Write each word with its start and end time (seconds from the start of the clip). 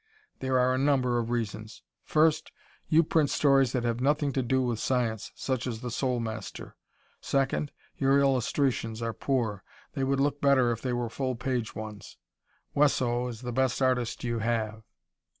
There 0.39 0.57
are 0.57 0.73
a 0.73 0.79
number 0.79 1.19
of 1.19 1.29
reasons. 1.29 1.83
First, 2.03 2.51
you 2.87 3.03
print 3.03 3.29
stories 3.29 3.71
that 3.73 3.83
have 3.83 4.01
nothing 4.01 4.33
to 4.33 4.41
do 4.41 4.63
with 4.63 4.79
science, 4.79 5.31
such 5.35 5.67
as 5.67 5.81
"The 5.81 5.91
Soul 5.91 6.19
Master." 6.19 6.75
Second, 7.21 7.71
your 7.99 8.19
illustrations 8.19 9.03
are 9.03 9.13
poor. 9.13 9.63
They 9.93 10.03
would 10.03 10.19
look 10.19 10.41
better 10.41 10.71
if 10.71 10.81
they 10.81 10.91
were 10.93 11.07
full 11.11 11.35
page 11.35 11.75
ones. 11.75 12.17
Wesso 12.73 13.27
is 13.27 13.41
the 13.41 13.51
best 13.53 13.79
artist 13.79 14.23
you 14.23 14.39
have. 14.39 14.81